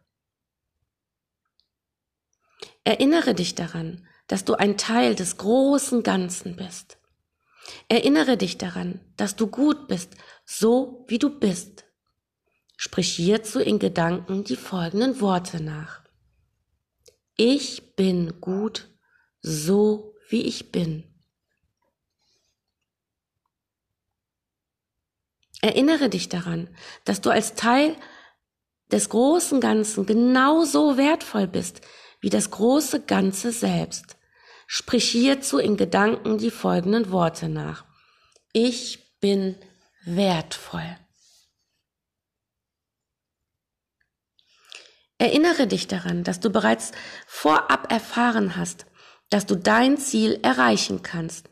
Erinnere 2.83 3.33
dich 3.33 3.55
daran, 3.55 4.05
dass 4.27 4.45
du 4.45 4.55
ein 4.55 4.77
Teil 4.77 5.15
des 5.15 5.37
großen 5.37 6.03
Ganzen 6.03 6.55
bist. 6.55 6.97
Erinnere 7.87 8.37
dich 8.37 8.57
daran, 8.57 8.99
dass 9.15 9.35
du 9.35 9.47
gut 9.47 9.87
bist, 9.87 10.15
so 10.45 11.05
wie 11.07 11.19
du 11.19 11.39
bist. 11.39 11.85
Sprich 12.75 13.13
hierzu 13.15 13.59
in 13.59 13.79
Gedanken 13.79 14.43
die 14.43 14.57
folgenden 14.57 15.21
Worte 15.21 15.63
nach. 15.63 16.01
Ich 17.37 17.95
bin 17.95 18.41
gut, 18.41 18.89
so 19.41 20.15
wie 20.29 20.41
ich 20.41 20.71
bin. 20.71 21.09
Erinnere 25.61 26.09
dich 26.09 26.27
daran, 26.27 26.67
dass 27.05 27.21
du 27.21 27.29
als 27.29 27.55
Teil 27.55 27.95
des 28.93 29.09
großen 29.09 29.59
Ganzen 29.59 30.05
genauso 30.05 30.97
wertvoll 30.97 31.47
bist 31.47 31.81
wie 32.21 32.29
das 32.29 32.51
große 32.51 33.01
Ganze 33.01 33.51
selbst. 33.51 34.15
Sprich 34.67 35.09
hierzu 35.09 35.57
in 35.57 35.75
Gedanken 35.75 36.37
die 36.37 36.51
folgenden 36.51 37.11
Worte 37.11 37.49
nach. 37.49 37.83
Ich 38.53 39.19
bin 39.19 39.57
wertvoll. 40.05 40.97
Erinnere 45.17 45.67
dich 45.67 45.87
daran, 45.87 46.23
dass 46.23 46.39
du 46.39 46.49
bereits 46.49 46.91
vorab 47.27 47.91
erfahren 47.91 48.55
hast, 48.55 48.85
dass 49.29 49.45
du 49.45 49.55
dein 49.55 49.97
Ziel 49.97 50.39
erreichen 50.43 51.01
kannst. 51.01 51.49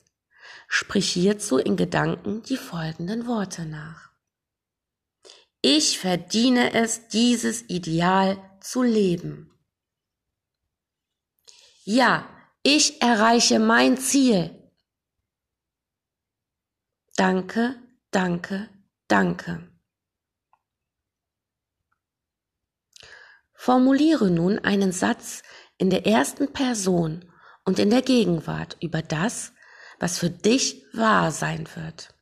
Sprich 0.67 1.09
hierzu 1.09 1.57
in 1.57 1.75
Gedanken 1.75 2.43
die 2.43 2.57
folgenden 2.57 3.27
Worte 3.27 3.65
nach. 3.65 4.10
Ich 5.61 5.99
verdiene 5.99 6.73
es, 6.73 7.07
dieses 7.07 7.69
Ideal 7.69 8.37
zu 8.61 8.81
leben. 8.81 9.51
Ja, 11.83 12.27
ich 12.63 13.01
erreiche 13.01 13.59
mein 13.59 13.97
Ziel. 13.97 14.57
Danke, 17.15 17.75
danke, 18.09 18.69
danke. 19.07 19.67
Formuliere 23.53 24.31
nun 24.31 24.57
einen 24.57 24.91
Satz 24.91 25.43
in 25.77 25.91
der 25.91 26.07
ersten 26.07 26.51
Person 26.51 27.31
und 27.65 27.77
in 27.77 27.91
der 27.91 28.01
Gegenwart 28.01 28.77
über 28.81 29.03
das, 29.03 29.53
was 29.99 30.17
für 30.17 30.31
dich 30.31 30.83
wahr 30.93 31.31
sein 31.31 31.67
wird. 31.75 32.15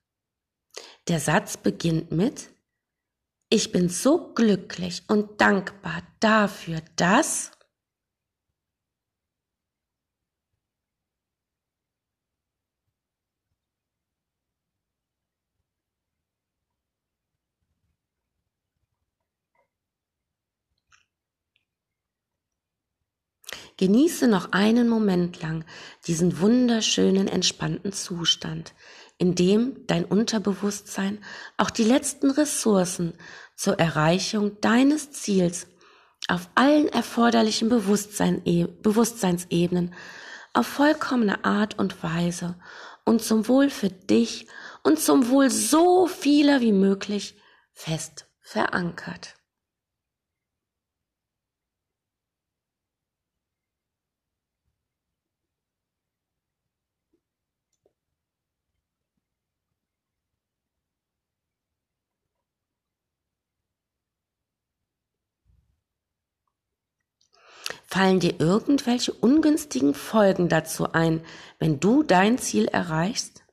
Der 1.08 1.22
Satz 1.22 1.56
beginnt 1.56 2.12
mit 2.12 2.50
Ich 3.52 3.72
bin 3.72 3.90
so 3.90 4.32
glücklich 4.36 5.02
und 5.08 5.42
dankbar 5.42 6.04
dafür, 6.20 6.82
dass 6.96 7.52
Genieße 23.78 24.28
noch 24.28 24.52
einen 24.52 24.90
Moment 24.90 25.42
lang 25.42 25.64
diesen 26.06 26.40
wunderschönen, 26.40 27.28
entspannten 27.30 27.94
Zustand, 27.94 28.76
in 29.20 29.36
dem 29.36 29.86
dein 29.86 30.06
Unterbewusstsein 30.06 31.20
auch 31.58 31.70
die 31.70 31.84
letzten 31.84 32.32
Ressourcen 32.32 33.14
zur 33.56 33.78
Erreichung 33.78 34.60
deines 34.62 35.12
Ziels 35.12 35.68
auf 36.28 36.50
allen 36.56 36.88
erforderlichen 36.88 37.70
e, 38.46 38.66
Bewusstseinsebenen 38.82 39.94
auf 40.54 40.66
vollkommene 40.66 41.44
Art 41.44 41.78
und 41.78 42.02
Weise 42.02 42.56
und 43.06 43.22
zum 43.22 43.48
Wohl 43.48 43.70
für 43.70 43.90
dich 43.90 44.48
und 44.84 45.00
zum 45.00 45.30
Wohl 45.30 45.50
so 45.50 46.08
vieler 46.08 46.62
wie 46.62 46.72
möglich 46.72 47.36
fest 47.74 48.26
verankert. 48.42 49.36
Fallen 67.92 68.20
dir 68.20 68.40
irgendwelche 68.40 69.12
ungünstigen 69.12 69.96
Folgen 69.96 70.48
dazu 70.48 70.94
ein, 70.94 71.26
wenn 71.58 71.80
du 71.80 72.04
dein 72.04 72.38
Ziel 72.38 72.66
erreichst? 72.66 73.44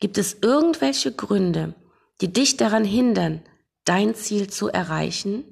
Gibt 0.00 0.16
es 0.16 0.38
irgendwelche 0.40 1.12
Gründe, 1.12 1.74
die 2.22 2.32
dich 2.32 2.56
daran 2.56 2.84
hindern, 2.84 3.42
dein 3.84 4.14
Ziel 4.14 4.48
zu 4.48 4.68
erreichen? 4.68 5.44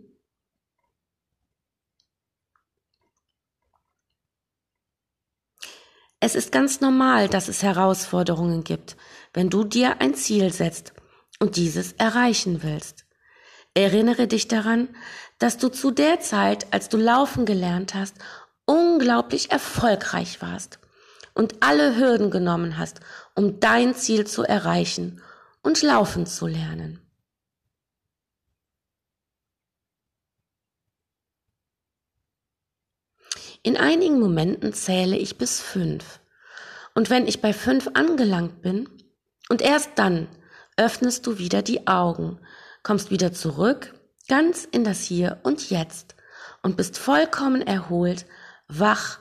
Es 6.19 6.35
ist 6.35 6.53
ganz 6.53 6.81
normal, 6.81 7.29
dass 7.29 7.49
es 7.49 7.63
Herausforderungen 7.63 8.65
gibt, 8.65 8.97
wenn 9.35 9.51
du 9.51 9.63
dir 9.63 10.01
ein 10.01 10.15
Ziel 10.15 10.51
setzt 10.51 10.95
und 11.39 11.57
dieses 11.57 11.93
erreichen 11.93 12.63
willst. 12.63 13.05
Erinnere 13.75 14.27
dich 14.27 14.49
daran, 14.49 14.89
dass 15.39 15.59
du 15.59 15.69
zu 15.69 15.91
der 15.91 16.21
Zeit, 16.21 16.73
als 16.73 16.89
du 16.89 16.97
laufen 16.97 17.45
gelernt 17.45 17.95
hast, 17.95 18.17
unglaublich 18.65 19.51
erfolgreich 19.51 20.41
warst 20.41 20.79
und 21.35 21.57
alle 21.61 21.97
Hürden 21.97 22.31
genommen 22.31 22.79
hast, 22.79 23.01
um 23.35 23.61
dein 23.61 23.95
Ziel 23.95 24.27
zu 24.27 24.43
erreichen 24.43 25.23
und 25.63 25.83
laufen 25.83 26.27
zu 26.27 26.47
lernen. 26.47 27.01
In 33.63 33.77
einigen 33.77 34.21
Momenten 34.21 34.73
zähle 34.73 35.17
ich 35.17 35.39
bis 35.39 35.61
fünf. 35.61 36.21
Und 36.95 37.11
wenn 37.11 37.27
ich 37.27 37.41
bei 37.41 37.53
fünf 37.53 37.91
angelangt 37.95 38.63
bin, 38.63 38.89
und 39.49 39.61
erst 39.61 39.91
dann 39.97 40.29
öffnest 40.77 41.27
du 41.27 41.39
wieder 41.39 41.63
die 41.63 41.87
Augen, 41.87 42.39
kommst 42.83 43.11
wieder 43.11 43.33
zurück 43.33 43.96
ganz 44.29 44.65
in 44.65 44.85
das 44.85 45.03
Hier 45.03 45.41
und 45.43 45.71
Jetzt 45.71 46.17
und 46.63 46.77
bist 46.77 46.99
vollkommen 46.99 47.63
erholt, 47.63 48.27
wach. 48.69 49.21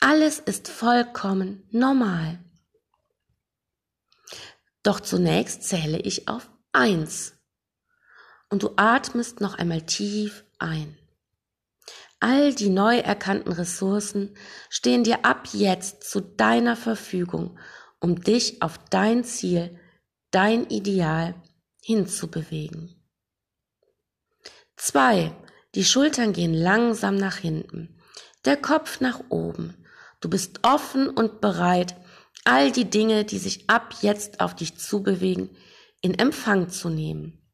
Alles 0.00 0.38
ist 0.38 0.68
vollkommen 0.68 1.68
normal. 1.70 2.42
Doch 4.82 5.00
zunächst 5.00 5.62
zähle 5.64 5.98
ich 5.98 6.26
auf 6.28 6.50
eins. 6.72 7.34
Und 8.48 8.62
du 8.62 8.70
atmest 8.76 9.40
noch 9.40 9.58
einmal 9.58 9.82
tief 9.82 10.44
ein. 10.58 10.96
All 12.18 12.54
die 12.54 12.68
neu 12.68 12.98
erkannten 12.98 13.52
Ressourcen 13.52 14.36
stehen 14.68 15.04
dir 15.04 15.24
ab 15.24 15.48
jetzt 15.52 16.04
zu 16.04 16.20
deiner 16.20 16.76
Verfügung, 16.76 17.58
um 17.98 18.20
dich 18.20 18.62
auf 18.62 18.78
dein 18.90 19.24
Ziel, 19.24 19.78
dein 20.30 20.66
Ideal 20.68 21.34
hinzubewegen. 21.82 22.99
Zwei, 24.82 25.36
die 25.74 25.84
Schultern 25.84 26.32
gehen 26.32 26.54
langsam 26.54 27.16
nach 27.16 27.36
hinten, 27.36 28.00
der 28.46 28.56
Kopf 28.56 29.00
nach 29.00 29.20
oben. 29.28 29.76
Du 30.22 30.30
bist 30.30 30.60
offen 30.62 31.10
und 31.10 31.42
bereit, 31.42 31.94
all 32.44 32.72
die 32.72 32.88
Dinge, 32.88 33.26
die 33.26 33.36
sich 33.36 33.68
ab 33.68 33.96
jetzt 34.00 34.40
auf 34.40 34.56
dich 34.56 34.78
zubewegen, 34.78 35.54
in 36.00 36.18
Empfang 36.18 36.70
zu 36.70 36.88
nehmen. 36.88 37.46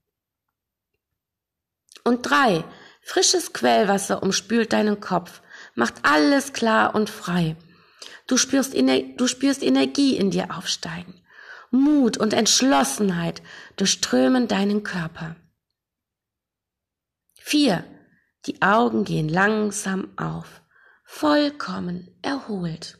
Und 2.05 2.31
drei, 2.31 2.63
frisches 3.03 3.53
Quellwasser 3.53 4.23
umspült 4.23 4.73
deinen 4.73 5.01
Kopf, 5.01 5.43
macht 5.75 5.95
alles 6.05 6.53
klar 6.53 6.95
und 6.95 7.11
frei. 7.11 7.57
Du 8.29 8.37
spürst, 8.37 8.73
Ener 8.73 9.01
du 9.01 9.27
spürst 9.27 9.65
Energie 9.65 10.17
in 10.17 10.31
dir 10.31 10.57
aufsteigen. 10.57 11.21
Mut 11.73 12.19
und 12.19 12.35
Entschlossenheit 12.35 13.43
durchströmen 13.75 14.47
deinen 14.47 14.85
Körper. 14.85 15.35
Vier. 17.49 17.85
Die 18.47 18.61
Augen 18.61 19.05
gehen 19.05 19.29
langsam 19.29 20.13
auf, 20.19 20.63
vollkommen 21.05 22.19
erholt. 22.21 22.99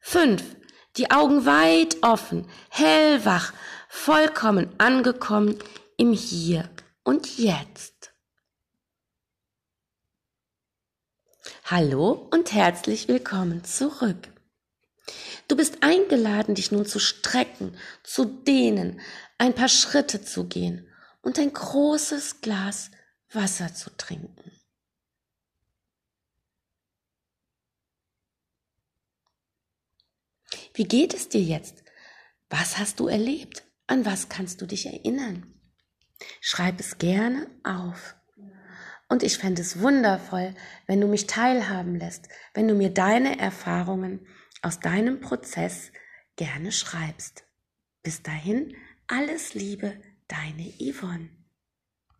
Fünf. 0.00 0.56
Die 0.96 1.10
Augen 1.10 1.44
weit 1.44 2.02
offen, 2.02 2.48
hellwach, 2.70 3.52
vollkommen 3.90 4.70
angekommen 4.78 5.58
im 5.98 6.14
Hier 6.14 6.70
und 7.04 7.36
Jetzt. 7.36 8.14
Hallo 11.66 12.30
und 12.32 12.54
herzlich 12.54 13.08
willkommen 13.08 13.62
zurück. 13.64 14.32
Du 15.48 15.56
bist 15.56 15.82
eingeladen, 15.82 16.54
dich 16.54 16.72
nun 16.72 16.86
zu 16.86 16.98
strecken, 16.98 17.76
zu 18.02 18.24
dehnen, 18.24 19.02
ein 19.36 19.54
paar 19.54 19.68
Schritte 19.68 20.24
zu 20.24 20.48
gehen 20.48 20.89
und 21.22 21.38
ein 21.38 21.52
großes 21.52 22.40
Glas 22.40 22.90
Wasser 23.32 23.74
zu 23.74 23.96
trinken. 23.96 24.50
Wie 30.74 30.84
geht 30.84 31.14
es 31.14 31.28
dir 31.28 31.42
jetzt? 31.42 31.84
Was 32.48 32.78
hast 32.78 33.00
du 33.00 33.06
erlebt? 33.06 33.64
An 33.86 34.04
was 34.04 34.28
kannst 34.28 34.60
du 34.60 34.66
dich 34.66 34.86
erinnern? 34.86 35.54
Schreib 36.40 36.80
es 36.80 36.98
gerne 36.98 37.48
auf. 37.64 38.16
Und 39.08 39.22
ich 39.24 39.38
fände 39.38 39.62
es 39.62 39.80
wundervoll, 39.80 40.54
wenn 40.86 41.00
du 41.00 41.08
mich 41.08 41.26
teilhaben 41.26 41.96
lässt, 41.96 42.28
wenn 42.54 42.68
du 42.68 42.74
mir 42.74 42.90
deine 42.90 43.38
Erfahrungen 43.38 44.26
aus 44.62 44.78
deinem 44.78 45.20
Prozess 45.20 45.90
gerne 46.36 46.70
schreibst. 46.70 47.44
Bis 48.02 48.22
dahin, 48.22 48.76
alles 49.08 49.54
Liebe, 49.54 50.00
Deine 50.30 50.72
Yvonne. 50.78 51.39